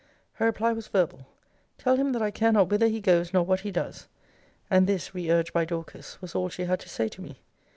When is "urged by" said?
5.29-5.63